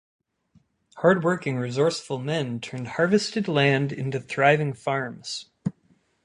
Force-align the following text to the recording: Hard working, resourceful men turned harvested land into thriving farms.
Hard 0.95 1.23
working, 1.23 1.57
resourceful 1.57 2.17
men 2.17 2.59
turned 2.59 2.87
harvested 2.97 3.47
land 3.47 3.91
into 3.91 4.19
thriving 4.19 4.73
farms. 4.73 5.51